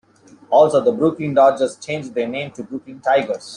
[0.49, 3.49] Also, the Brooklyn Dodgers changed their name to Brooklyn Tigers.